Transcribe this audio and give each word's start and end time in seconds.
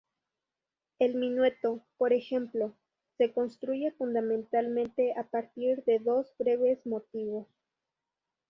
El 0.97 1.13
minueto, 1.13 1.83
por 1.99 2.11
ejemplo, 2.11 2.73
se 3.19 3.31
construye 3.33 3.91
fundamentalmente 3.91 5.13
a 5.15 5.29
partir 5.29 5.83
de 5.85 5.99
dos 5.99 6.33
breves 6.39 6.83
motivos. 6.87 7.45